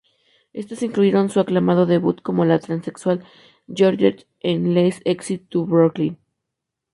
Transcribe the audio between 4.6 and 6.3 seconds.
"Last Exit to Brooklyn".